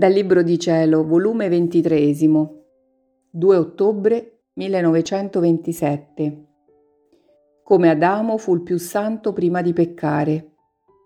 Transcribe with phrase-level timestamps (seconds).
[0.00, 2.14] Dal Libro di Cielo, volume 23,
[3.32, 6.44] 2 ottobre 1927.
[7.62, 10.52] Come Adamo fu il più santo prima di peccare,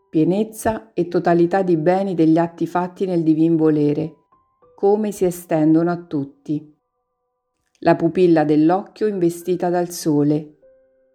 [0.09, 4.15] pienezza e totalità di beni degli atti fatti nel divin volere,
[4.77, 6.73] come si estendono a tutti.
[7.81, 10.59] La pupilla dell'occhio investita dal sole,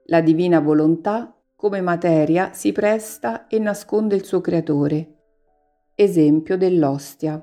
[0.07, 5.13] la divina volontà come materia si presta e nasconde il suo creatore.
[5.95, 7.41] Esempio dell'ostia.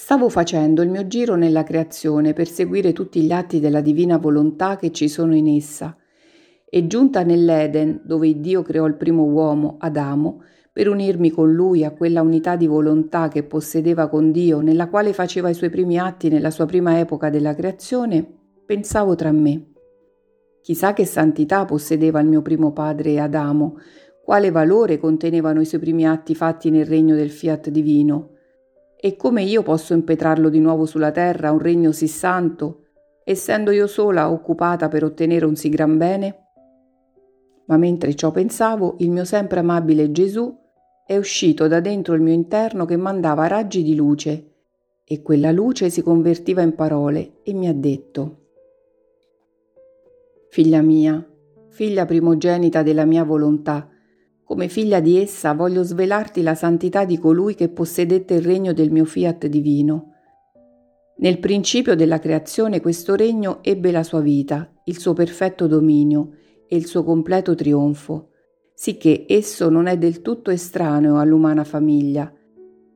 [0.00, 4.76] Stavo facendo il mio giro nella creazione per seguire tutti gli atti della divina volontà
[4.76, 5.96] che ci sono in essa
[6.70, 11.90] e giunta nell'Eden, dove Dio creò il primo uomo, Adamo, per unirmi con lui a
[11.90, 16.28] quella unità di volontà che possedeva con Dio, nella quale faceva i suoi primi atti
[16.28, 18.24] nella sua prima epoca della creazione,
[18.64, 19.72] pensavo tra me.
[20.62, 23.78] Chissà che santità possedeva il mio primo padre Adamo,
[24.22, 28.36] quale valore contenevano i suoi primi atti fatti nel regno del fiat divino,
[29.00, 32.86] e come io posso impetrarlo di nuovo sulla terra un regno sì santo,
[33.22, 36.46] essendo io sola occupata per ottenere un sì gran bene?
[37.66, 40.52] Ma mentre ciò pensavo, il mio sempre amabile Gesù
[41.06, 44.52] è uscito da dentro il mio interno che mandava raggi di luce,
[45.04, 48.36] e quella luce si convertiva in parole e mi ha detto
[50.50, 51.26] Figlia mia,
[51.68, 53.88] figlia primogenita della mia volontà,
[54.48, 58.90] come figlia di essa voglio svelarti la santità di colui che possedette il regno del
[58.90, 60.14] mio fiat divino.
[61.18, 66.30] Nel principio della creazione questo regno ebbe la sua vita, il suo perfetto dominio
[66.66, 68.30] e il suo completo trionfo,
[68.72, 72.32] sicché esso non è del tutto estraneo all'umana famiglia,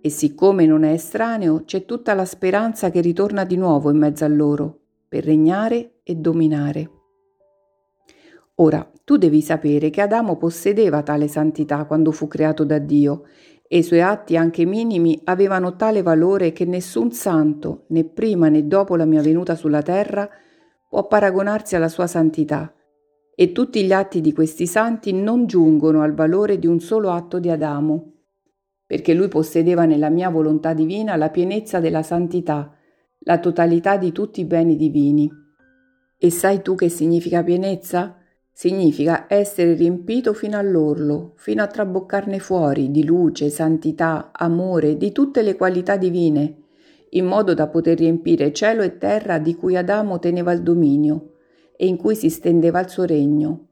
[0.00, 4.24] e siccome non è estraneo c'è tutta la speranza che ritorna di nuovo in mezzo
[4.24, 6.90] a loro, per regnare e dominare.
[8.54, 13.24] Ora, tu devi sapere che Adamo possedeva tale santità quando fu creato da Dio
[13.66, 18.66] e i suoi atti anche minimi avevano tale valore che nessun santo, né prima né
[18.66, 20.28] dopo la mia venuta sulla terra,
[20.88, 22.72] può paragonarsi alla sua santità.
[23.34, 27.38] E tutti gli atti di questi santi non giungono al valore di un solo atto
[27.38, 28.12] di Adamo,
[28.86, 32.76] perché lui possedeva nella mia volontà divina la pienezza della santità,
[33.20, 35.30] la totalità di tutti i beni divini.
[36.18, 38.21] E sai tu che significa pienezza?
[38.54, 45.40] Significa essere riempito fino all'orlo, fino a traboccarne fuori di luce, santità, amore, di tutte
[45.40, 46.58] le qualità divine,
[47.10, 51.32] in modo da poter riempire cielo e terra di cui Adamo teneva il dominio
[51.76, 53.68] e in cui si stendeva il suo regno.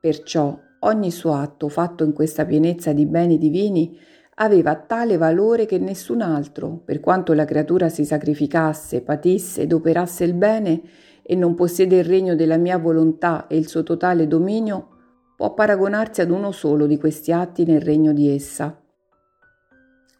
[0.00, 3.96] Perciò ogni suo atto fatto in questa pienezza di beni divini
[4.36, 10.24] aveva tale valore che nessun altro, per quanto la creatura si sacrificasse, patisse ed operasse
[10.24, 10.82] il bene,
[11.26, 14.88] e non possiede il regno della mia volontà e il suo totale dominio,
[15.36, 18.78] può paragonarsi ad uno solo di questi atti nel regno di essa.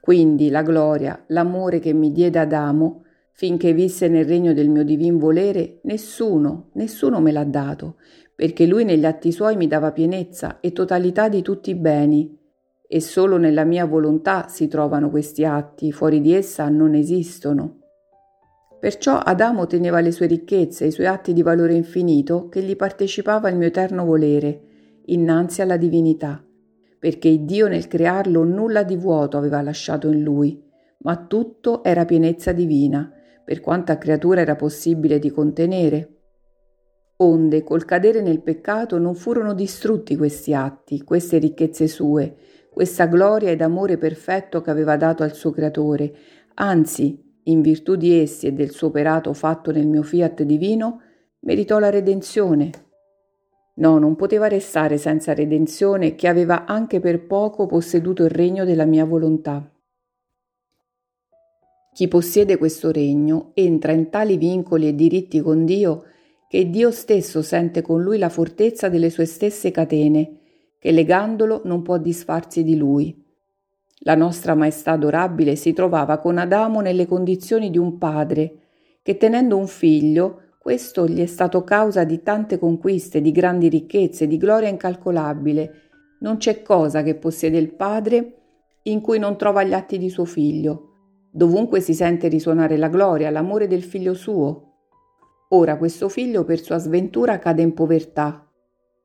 [0.01, 5.19] Quindi la gloria, l'amore che mi diede Adamo, finché visse nel regno del mio divin
[5.19, 7.97] volere, nessuno, nessuno me l'ha dato,
[8.35, 12.39] perché lui negli atti suoi mi dava pienezza e totalità di tutti i beni,
[12.87, 17.84] e solo nella mia volontà si trovano questi atti, fuori di essa non esistono.
[18.85, 23.49] Perciò Adamo teneva le sue ricchezze i suoi atti di valore infinito che gli partecipava
[23.49, 24.61] il mio eterno volere,
[25.07, 26.45] innanzi alla divinità,
[26.99, 30.63] perché Dio nel crearlo nulla di vuoto aveva lasciato in lui,
[30.99, 33.11] ma tutto era pienezza divina,
[33.43, 36.17] per quanta creatura era possibile di contenere.
[37.17, 42.37] Onde, col cadere nel peccato, non furono distrutti questi atti, queste ricchezze sue,
[42.71, 46.15] questa gloria ed amore perfetto che aveva dato al suo creatore,
[46.57, 51.01] anzi, in virtù di essi e del suo operato fatto nel mio fiat divino,
[51.41, 52.71] meritò la redenzione.
[53.77, 58.85] No, non poteva restare senza redenzione che aveva anche per poco posseduto il regno della
[58.85, 59.69] mia volontà.
[61.93, 66.05] Chi possiede questo regno entra in tali vincoli e diritti con Dio
[66.49, 70.39] che Dio stesso sente con lui la fortezza delle sue stesse catene,
[70.79, 73.24] che legandolo non può disfarsi di lui.
[74.07, 78.59] La nostra Maestà adorabile si trovava con Adamo nelle condizioni di un padre
[79.03, 84.27] che tenendo un figlio, questo gli è stato causa di tante conquiste, di grandi ricchezze,
[84.27, 85.73] di gloria incalcolabile.
[86.21, 88.35] Non c'è cosa che possiede il padre
[88.83, 90.91] in cui non trova gli atti di suo figlio.
[91.31, 94.73] Dovunque si sente risuonare la gloria, l'amore del figlio suo.
[95.49, 98.47] Ora questo figlio per sua sventura cade in povertà.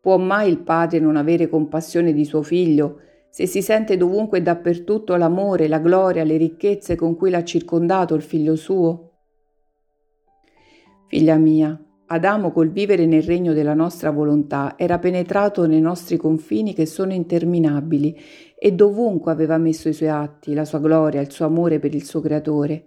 [0.02, 3.00] Può mai il padre non avere compassione di suo figlio
[3.30, 8.16] se si sente dovunque e dappertutto l'amore, la gloria, le ricchezze con cui l'ha circondato
[8.16, 9.12] il figlio suo?
[11.08, 11.80] Figlia mia,
[12.12, 17.14] Adamo col vivere nel regno della nostra volontà era penetrato nei nostri confini che sono
[17.14, 18.18] interminabili
[18.58, 22.04] e dovunque aveva messo i suoi atti, la sua gloria, il suo amore per il
[22.04, 22.86] suo creatore.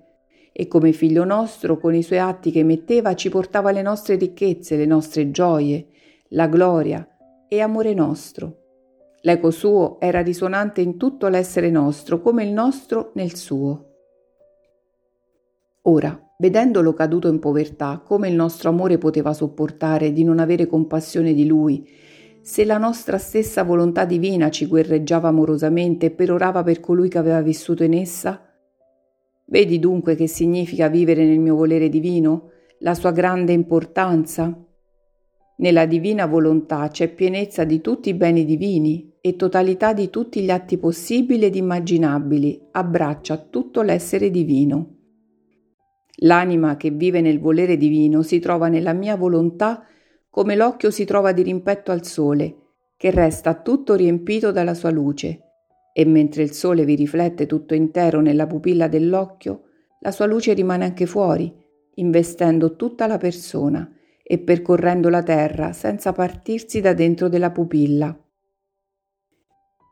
[0.52, 4.76] E come figlio nostro, con i suoi atti che metteva, ci portava le nostre ricchezze,
[4.76, 5.86] le nostre gioie,
[6.30, 7.06] la gloria
[7.46, 8.61] e amore nostro.
[9.24, 13.86] L'eco suo era risonante in tutto l'essere nostro, come il nostro nel suo.
[15.82, 21.34] Ora, vedendolo caduto in povertà, come il nostro amore poteva sopportare di non avere compassione
[21.34, 21.88] di lui,
[22.40, 27.40] se la nostra stessa volontà divina ci guerreggiava amorosamente e perorava per colui che aveva
[27.40, 28.52] vissuto in essa?
[29.44, 34.52] Vedi dunque che significa vivere nel mio volere divino, la sua grande importanza?
[35.62, 40.50] Nella divina volontà c'è pienezza di tutti i beni divini e totalità di tutti gli
[40.50, 44.96] atti possibili ed immaginabili, abbraccia tutto l'essere divino.
[46.22, 49.86] L'anima che vive nel volere divino si trova nella mia volontà
[50.28, 52.56] come l'occhio si trova di rimpetto al sole,
[52.96, 55.42] che resta tutto riempito dalla sua luce,
[55.92, 59.62] e mentre il sole vi riflette tutto intero nella pupilla dell'occhio,
[60.00, 61.54] la sua luce rimane anche fuori,
[61.94, 63.88] investendo tutta la persona
[64.32, 68.18] e percorrendo la terra senza partirsi da dentro della pupilla.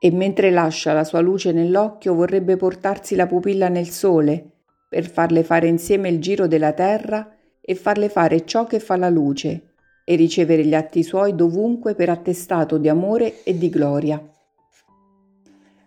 [0.01, 5.45] E mentre lascia la sua luce nell'occhio vorrebbe portarsi la pupilla nel sole, per farle
[5.45, 9.75] fare insieme il giro della terra e farle fare ciò che fa la luce
[10.07, 14.27] e ricevere gli atti suoi dovunque per attestato di amore e di gloria.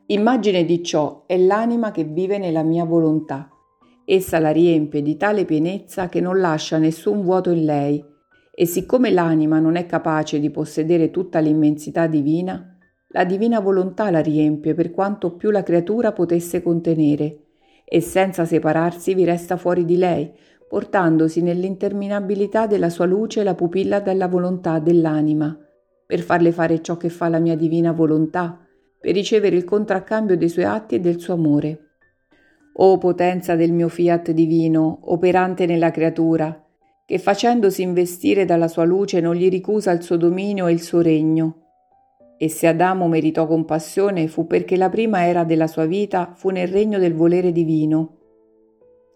[0.05, 3.49] Immagine di ciò è l'anima che vive nella mia volontà.
[4.05, 8.11] Essa la riempie di tale pienezza che non lascia nessun vuoto in lei,
[8.55, 12.77] e siccome l'anima non è capace di possedere tutta l'immensità divina,
[13.07, 17.39] la divina volontà la riempie per quanto più la creatura potesse contenere,
[17.83, 20.31] e senza separarsi vi resta fuori di lei,
[20.67, 25.57] portandosi nell'interminabilità della sua luce la pupilla della volontà dell'anima,
[26.05, 28.59] per farle fare ciò che fa la mia divina volontà,
[28.99, 31.79] per ricevere il contraccambio dei suoi atti e del suo amore.
[32.75, 36.62] O potenza del mio fiat divino, operante nella creatura,
[37.13, 41.01] che facendosi investire dalla sua luce non gli ricusa il suo dominio e il suo
[41.01, 41.57] regno,
[42.39, 46.69] e se Adamo meritò compassione fu perché la prima era della sua vita fu nel
[46.69, 48.17] regno del volere divino.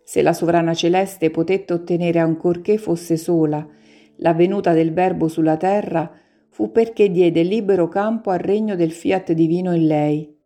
[0.03, 3.67] Se la sovrana celeste potette ottenere ancorché fosse sola
[4.17, 6.11] la venuta del Verbo sulla terra,
[6.51, 10.38] fu perché diede libero campo al regno del fiat divino in lei.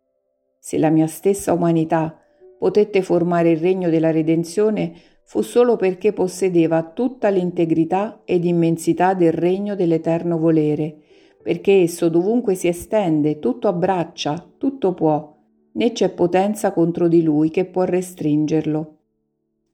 [0.58, 2.18] Se la mia stessa umanità
[2.58, 4.94] potette formare il regno della redenzione,
[5.32, 10.94] fu solo perché possedeva tutta l'integrità ed immensità del regno dell'eterno volere,
[11.42, 15.34] perché esso dovunque si estende, tutto abbraccia, tutto può,
[15.72, 18.96] né c'è potenza contro di lui che può restringerlo.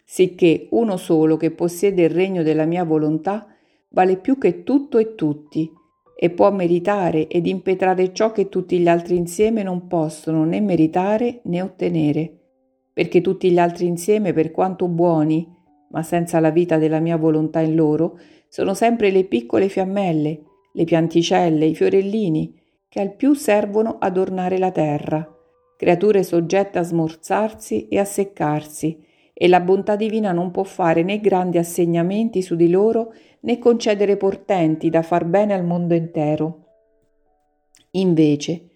[0.04, 3.44] Sicché uno solo che possiede il regno della mia volontà
[3.88, 5.68] vale più che tutto e tutti,
[6.16, 11.40] e può meritare ed impetrare ciò che tutti gli altri insieme non possono né meritare
[11.46, 12.37] né ottenere,
[12.98, 15.48] perché tutti gli altri insieme, per quanto buoni,
[15.90, 18.18] ma senza la vita della mia volontà in loro,
[18.48, 20.42] sono sempre le piccole fiammelle,
[20.72, 25.32] le pianticelle, i fiorellini, che al più servono ad ornare la terra,
[25.76, 29.00] creature soggette a smorzarsi e a seccarsi,
[29.32, 33.12] e la bontà divina non può fare né grandi assegnamenti su di loro
[33.42, 36.64] né concedere portenti da far bene al mondo intero.
[37.92, 38.70] Invece,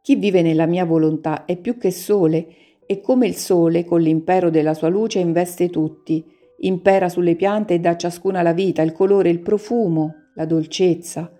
[0.00, 2.46] chi vive nella mia volontà è più che sole,
[2.86, 6.24] e come il sole, con l'impero della sua luce, investe tutti,
[6.58, 11.30] impera sulle piante e dà ciascuna la vita, il colore, il profumo, la dolcezza,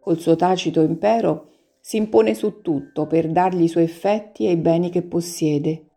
[0.00, 4.56] col suo tacito impero, si impone su tutto per dargli i suoi effetti e i
[4.56, 5.88] beni che possiede.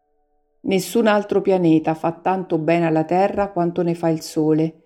[0.61, 4.81] Nessun altro pianeta fa tanto bene alla Terra quanto ne fa il Sole.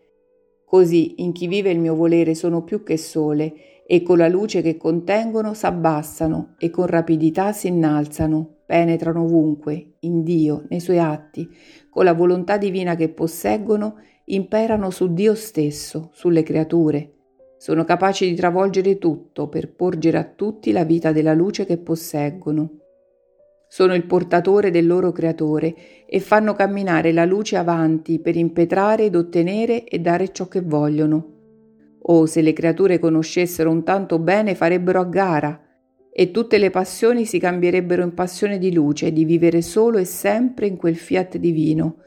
[0.64, 4.62] Così in chi vive il mio volere sono più che sole, e con la luce
[4.62, 11.46] che contengono s'abbassano e con rapidità si innalzano, penetrano ovunque, in Dio, nei suoi atti,
[11.90, 13.96] con la volontà divina che posseggono,
[14.28, 17.16] imperano su Dio stesso, sulle creature
[17.58, 22.80] sono capaci di travolgere tutto per porgere a tutti la vita della luce che posseggono.
[23.68, 25.76] Sono il portatore del loro creatore
[26.08, 31.31] e fanno camminare la luce avanti per impetrare ed ottenere e dare ciò che vogliono.
[32.04, 35.66] Oh, se le creature conoscessero un tanto bene farebbero a gara
[36.14, 40.68] e tutte le passioni si cambierebbero in passione di luce, di vivere solo e sempre
[40.68, 41.98] in quel fiat divino,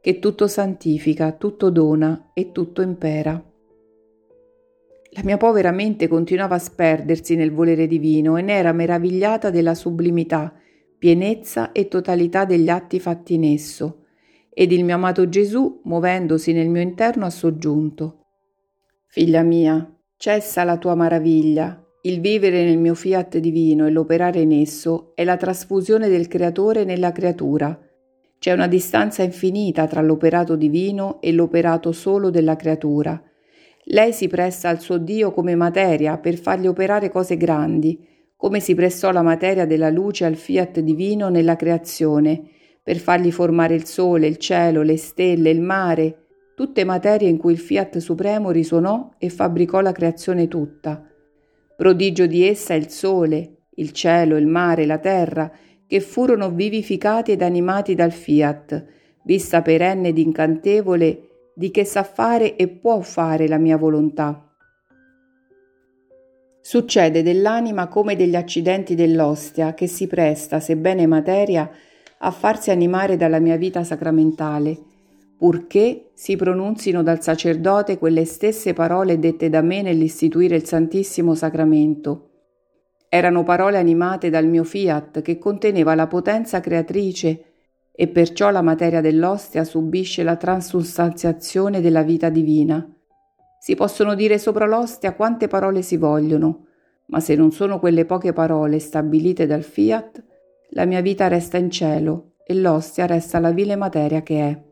[0.00, 3.40] che tutto santifica, tutto dona e tutto impera.
[5.14, 9.74] La mia povera mente continuava a sperdersi nel volere divino e ne era meravigliata della
[9.74, 10.54] sublimità,
[10.98, 14.06] pienezza e totalità degli atti fatti in esso.
[14.48, 18.21] Ed il mio amato Gesù, muovendosi nel mio interno, ha soggiunto.
[19.14, 21.78] Figlia mia, cessa la tua maraviglia.
[22.00, 26.84] Il vivere nel mio fiat divino e l'operare in esso è la trasfusione del creatore
[26.84, 27.78] nella creatura.
[28.38, 33.22] C'è una distanza infinita tra l'operato divino e l'operato solo della creatura.
[33.84, 38.74] Lei si presta al suo Dio come materia per fargli operare cose grandi, come si
[38.74, 42.48] prestò la materia della luce al fiat divino nella creazione,
[42.82, 46.21] per fargli formare il sole, il cielo, le stelle, il mare,
[46.54, 51.06] tutte materie in cui il fiat supremo risuonò e fabbricò la creazione tutta.
[51.76, 55.50] Prodigio di essa il sole, il cielo, il mare, la terra,
[55.86, 58.84] che furono vivificati ed animati dal fiat,
[59.24, 64.46] vista perenne ed incantevole di che sa fare e può fare la mia volontà.
[66.60, 71.68] Succede dell'anima come degli accidenti dell'ostia che si presta, sebbene materia,
[72.18, 74.78] a farsi animare dalla mia vita sacramentale,
[75.42, 82.28] purché si pronunzino dal sacerdote quelle stesse parole dette da me nell'istituire il Santissimo Sacramento.
[83.08, 87.44] Erano parole animate dal mio fiat che conteneva la potenza creatrice
[87.90, 92.88] e perciò la materia dell'ostia subisce la transustanziazione della vita divina.
[93.58, 96.66] Si possono dire sopra l'ostia quante parole si vogliono,
[97.06, 100.22] ma se non sono quelle poche parole stabilite dal fiat,
[100.68, 104.70] la mia vita resta in cielo e l'ostia resta la vile materia che è.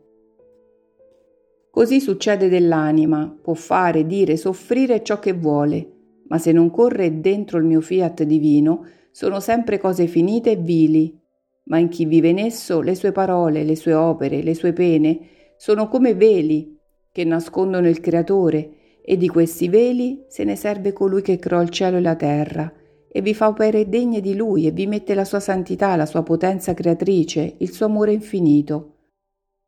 [1.71, 5.91] Così succede dell'anima, può fare, dire, soffrire ciò che vuole,
[6.27, 11.17] ma se non corre dentro il mio fiat divino, sono sempre cose finite e vili,
[11.65, 15.19] ma in chi vive in esso le sue parole, le sue opere, le sue pene
[15.55, 16.77] sono come veli
[17.09, 21.69] che nascondono il Creatore e di questi veli se ne serve colui che creò il
[21.69, 22.71] cielo e la terra,
[23.09, 26.23] e vi fa opere degne di lui e vi mette la sua santità, la sua
[26.23, 28.90] potenza creatrice, il suo amore infinito.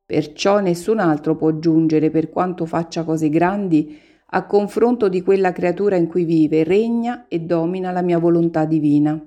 [0.05, 5.95] Perciò nessun altro può giungere, per quanto faccia cose grandi, a confronto di quella creatura
[5.95, 9.19] in cui vive, regna e domina la mia volontà divina.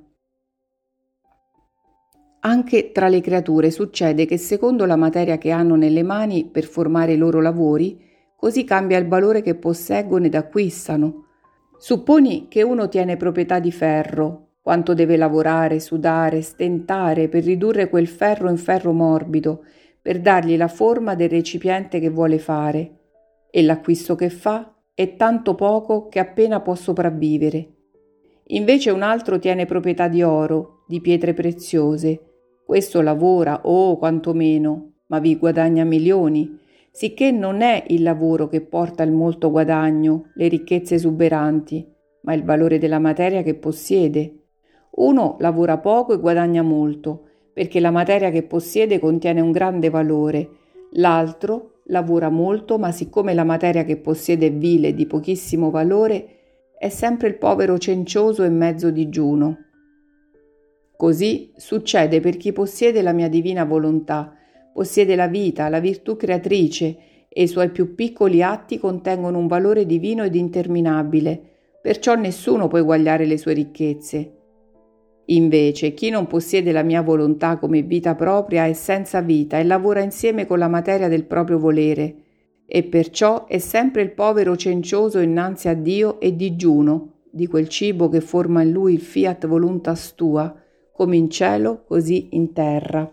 [2.40, 7.14] Anche tra le creature succede che secondo la materia che hanno nelle mani per formare
[7.14, 8.04] i loro lavori,
[8.36, 11.24] Così cambia il valore che posseggono ed acquistano.
[11.78, 18.06] Supponi che uno tiene proprietà di ferro, quanto deve lavorare, sudare, stentare per ridurre quel
[18.06, 19.64] ferro in ferro morbido,
[20.06, 22.98] per dargli la forma del recipiente che vuole fare.
[23.50, 27.72] E l'acquisto che fa è tanto poco che appena può sopravvivere.
[28.50, 32.20] Invece un altro tiene proprietà di oro, di pietre preziose.
[32.64, 36.56] Questo lavora, o oh, quantomeno, ma vi guadagna milioni
[36.92, 41.84] sicché non è il lavoro che porta il molto guadagno, le ricchezze esuberanti,
[42.22, 44.44] ma il valore della materia che possiede.
[44.92, 47.24] Uno lavora poco e guadagna molto,
[47.56, 50.48] perché la materia che possiede contiene un grande valore,
[50.90, 56.26] l'altro lavora molto, ma siccome la materia che possiede è vile e di pochissimo valore,
[56.78, 59.56] è sempre il povero cencioso e mezzo digiuno.
[60.98, 64.34] Così succede per chi possiede la mia divina volontà,
[64.74, 69.86] possiede la vita, la virtù creatrice e i suoi più piccoli atti contengono un valore
[69.86, 71.40] divino ed interminabile,
[71.80, 74.35] perciò nessuno può eguagliare le sue ricchezze.
[75.26, 80.00] Invece, chi non possiede la mia volontà come vita propria è senza vita e lavora
[80.00, 82.14] insieme con la materia del proprio volere,
[82.64, 88.08] e perciò è sempre il povero cencioso innanzi a Dio e digiuno di quel cibo
[88.08, 90.54] che forma in lui il fiat voluntas tua,
[90.92, 93.08] come in cielo, così in terra.